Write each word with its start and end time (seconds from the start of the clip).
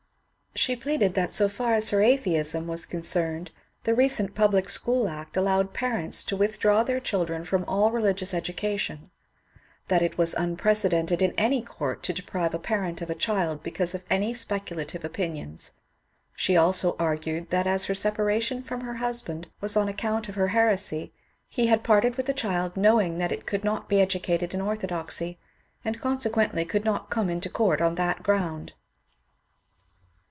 She 0.53 0.75
pleaded 0.75 1.13
that 1.13 1.31
so 1.31 1.47
far 1.47 1.75
as 1.75 1.89
her 1.89 2.01
atheism 2.01 2.67
was 2.67 2.85
con 2.85 3.01
cerned, 3.01 3.47
the 3.85 3.95
recent 3.95 4.35
Public 4.35 4.67
School 4.69 5.07
Act 5.07 5.37
allowed 5.37 5.73
parents 5.73 6.25
to 6.25 6.35
with 6.35 6.59
draw 6.59 6.83
their 6.83 6.99
children 6.99 7.45
from 7.45 7.63
all 7.65 7.89
religious 7.89 8.33
education; 8.33 9.11
that 9.87 10.01
it 10.01 10.17
was 10.17 10.33
unprecedented 10.33 11.21
in 11.21 11.31
any 11.37 11.61
court 11.61 12.03
to 12.03 12.11
deprive 12.13 12.53
a 12.53 12.59
parent 12.59 13.01
of 13.01 13.09
a 13.09 13.15
child 13.15 13.63
because 13.63 13.95
of 13.95 14.03
any 14.09 14.33
speculative 14.33 15.05
opinions. 15.05 15.71
She 16.35 16.57
also 16.57 16.97
argued 16.99 17.49
that 17.49 17.65
as 17.65 17.85
her 17.85 17.95
separation 17.95 18.61
from 18.61 18.81
her 18.81 18.95
husband 18.95 19.47
was 19.61 19.77
on 19.77 19.87
account 19.87 20.27
of 20.27 20.35
her 20.35 20.49
heresy, 20.49 21.13
he 21.47 21.67
had 21.67 21.81
parted 21.81 22.17
with 22.17 22.25
the 22.25 22.33
child 22.33 22.75
knowing 22.75 23.19
that 23.19 23.31
it 23.31 23.45
could 23.45 23.63
not 23.63 23.87
be 23.87 24.01
educated 24.01 24.53
in 24.53 24.59
orthodoxy, 24.59 25.39
and 25.85 26.01
consequently 26.01 26.65
could 26.65 26.83
not 26.83 27.09
oome 27.09 27.31
into 27.31 27.49
court 27.49 27.79
on 27.79 27.95
that 27.95 28.21
ground. 28.21 28.73